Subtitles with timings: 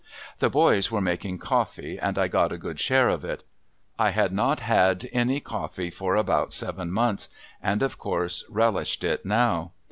[0.39, 3.43] The boys were making coffee, and I got a good share of it.
[3.99, 7.29] I had not had any coffee for about seven months,
[7.61, 9.73] and of course relished it now.